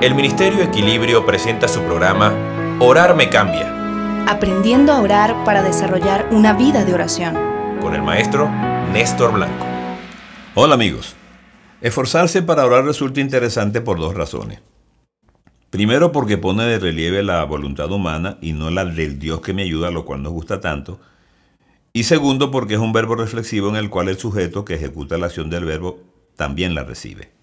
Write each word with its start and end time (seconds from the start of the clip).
El 0.00 0.14
Ministerio 0.14 0.62
Equilibrio 0.62 1.26
presenta 1.26 1.68
su 1.68 1.82
programa 1.82 2.32
Orar 2.80 3.14
me 3.14 3.28
cambia, 3.28 4.24
Aprendiendo 4.26 4.94
a 4.94 5.02
orar 5.02 5.44
para 5.44 5.62
desarrollar 5.62 6.26
una 6.30 6.54
vida 6.54 6.86
de 6.86 6.94
oración. 6.94 7.34
con 7.82 7.94
el 7.94 8.02
maestro 8.02 8.48
Néstor 8.94 9.34
Blanco. 9.34 9.66
Hola 10.54 10.76
amigos. 10.76 11.16
Esforzarse 11.82 12.40
para 12.40 12.64
orar 12.64 12.86
resulta 12.86 13.20
interesante 13.20 13.82
por 13.82 13.98
dos 13.98 14.14
razones. 14.14 14.62
Primero 15.68 16.12
porque 16.12 16.38
pone 16.38 16.64
de 16.64 16.78
relieve 16.78 17.22
la 17.22 17.44
voluntad 17.44 17.92
humana 17.92 18.38
y 18.40 18.54
no 18.54 18.70
la 18.70 18.86
del 18.86 19.18
Dios 19.18 19.42
que 19.42 19.52
me 19.52 19.64
ayuda, 19.64 19.90
lo 19.90 20.06
cual 20.06 20.22
nos 20.22 20.32
gusta 20.32 20.62
tanto. 20.62 20.98
Y 21.92 22.04
segundo 22.04 22.50
porque 22.50 22.72
es 22.72 22.80
un 22.80 22.94
verbo 22.94 23.16
reflexivo 23.16 23.68
en 23.68 23.76
el 23.76 23.90
cual 23.90 24.08
el 24.08 24.16
sujeto 24.16 24.64
que 24.64 24.76
ejecuta 24.76 25.18
la 25.18 25.26
acción 25.26 25.50
del 25.50 25.66
verbo 25.66 25.98
también 26.36 26.74
la 26.74 26.84
recibe. 26.84 27.39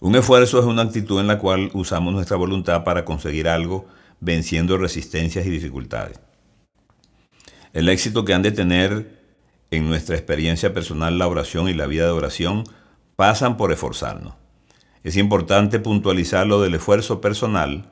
Un 0.00 0.16
esfuerzo 0.16 0.58
es 0.58 0.64
una 0.64 0.80
actitud 0.82 1.20
en 1.20 1.26
la 1.26 1.38
cual 1.38 1.70
usamos 1.74 2.14
nuestra 2.14 2.38
voluntad 2.38 2.84
para 2.84 3.04
conseguir 3.04 3.48
algo 3.48 3.84
venciendo 4.18 4.78
resistencias 4.78 5.44
y 5.44 5.50
dificultades. 5.50 6.18
El 7.74 7.86
éxito 7.90 8.24
que 8.24 8.32
han 8.32 8.40
de 8.40 8.50
tener 8.50 9.20
en 9.70 9.88
nuestra 9.88 10.16
experiencia 10.16 10.72
personal 10.72 11.18
la 11.18 11.28
oración 11.28 11.68
y 11.68 11.74
la 11.74 11.86
vida 11.86 12.06
de 12.06 12.12
oración 12.12 12.64
pasan 13.14 13.58
por 13.58 13.72
esforzarnos. 13.72 14.34
Es 15.04 15.18
importante 15.18 15.78
puntualizar 15.78 16.46
lo 16.46 16.62
del 16.62 16.74
esfuerzo 16.74 17.20
personal 17.20 17.90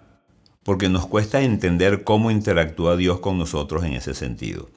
porque 0.63 0.89
nos 0.89 1.07
cuesta 1.07 1.43
entender 1.43 2.05
cómo 2.05 2.31
interactúa 2.31 2.97
Dios 2.97 3.21
con 3.21 3.37
nosotros 3.39 3.85
en 3.85 3.93
ese 3.93 4.15
sentido. 4.15 4.71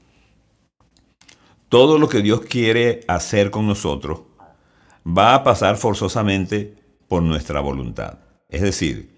Todo 1.70 1.98
lo 1.98 2.10
que 2.10 2.22
Dios 2.22 2.42
quiere 2.42 3.06
hacer 3.08 3.52
con 3.52 3.68
nosotros 3.68 4.22
va 5.08 5.34
a 5.34 5.44
pasar 5.46 5.78
forzosamente 5.78 6.81
por 7.12 7.24
nuestra 7.24 7.60
voluntad. 7.60 8.20
Es 8.48 8.62
decir, 8.62 9.14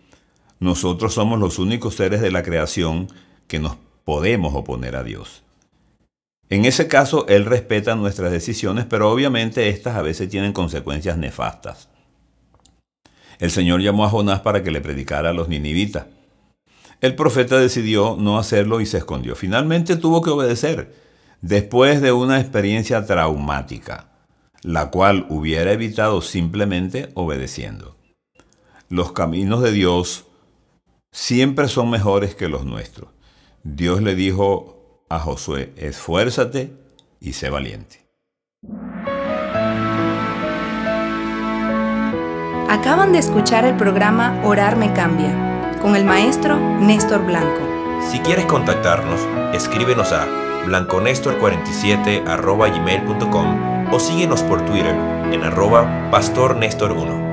nosotros 0.58 1.14
somos 1.14 1.40
los 1.40 1.60
únicos 1.60 1.94
seres 1.94 2.22
de 2.22 2.32
la 2.32 2.42
creación 2.42 3.08
que 3.46 3.60
nos 3.60 3.78
podemos 4.04 4.56
oponer 4.56 4.96
a 4.96 5.04
Dios. 5.04 5.44
En 6.50 6.66
ese 6.66 6.88
caso, 6.88 7.28
Él 7.28 7.46
respeta 7.46 7.94
nuestras 7.94 8.32
decisiones, 8.32 8.88
pero 8.90 9.12
obviamente 9.12 9.70
estas 9.70 9.96
a 9.96 10.02
veces 10.02 10.28
tienen 10.28 10.54
consecuencias 10.54 11.20
nefastas. 11.20 11.90
El 13.38 13.52
Señor 13.52 13.80
llamó 13.80 14.06
a 14.06 14.10
Jonás 14.10 14.40
para 14.40 14.64
que 14.64 14.72
le 14.72 14.82
predicara 14.82 15.30
a 15.30 15.34
los 15.34 15.48
ninivitas. 15.48 16.08
El 17.00 17.14
profeta 17.14 17.60
decidió 17.60 18.18
no 18.20 18.40
hacerlo 18.40 18.82
y 18.82 18.88
se 18.88 18.98
escondió. 18.98 19.36
Finalmente 19.36 19.98
tuvo 19.98 20.24
que 20.24 20.32
obedecer, 20.32 20.96
después 21.42 22.02
de 22.02 22.12
una 22.12 22.40
experiencia 22.40 23.06
traumática, 23.06 24.13
la 24.64 24.90
cual 24.90 25.26
hubiera 25.30 25.72
evitado 25.72 26.22
simplemente 26.22 27.10
obedeciendo. 27.14 27.98
Los 28.90 29.12
caminos 29.12 29.62
de 29.62 29.72
Dios 29.72 30.26
siempre 31.12 31.68
son 31.68 31.90
mejores 31.90 32.36
que 32.36 32.48
los 32.48 32.66
nuestros. 32.66 33.10
Dios 33.64 34.02
le 34.02 34.16
dijo 34.16 35.06
a 35.10 35.20
Josué, 35.20 35.74
esfuérzate 35.78 36.72
y 37.20 37.34
sé 37.34 37.50
valiente. 37.50 38.06
Acaban 42.70 43.12
de 43.12 43.20
escuchar 43.20 43.66
el 43.66 43.76
programa 43.78 44.42
Orar 44.44 44.78
me 44.78 44.94
cambia 44.94 45.78
con 45.82 45.96
el 45.96 46.06
maestro 46.06 46.58
Néstor 46.80 47.26
Blanco. 47.26 47.62
Si 48.10 48.20
quieres 48.20 48.46
contactarnos, 48.46 49.20
escríbenos 49.54 50.12
a 50.12 50.26
blanconestor47 50.66 52.24
gmail.com 52.24 53.73
o 53.94 54.00
síguenos 54.00 54.42
por 54.42 54.66
Twitter 54.66 54.96
en 55.32 55.44
arroba 55.44 56.10
pastornestor1. 56.12 57.33